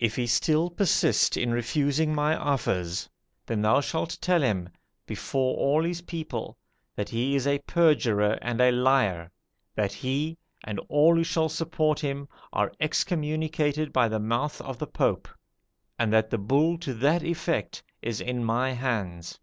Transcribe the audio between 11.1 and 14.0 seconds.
who shall support him, are excommunicated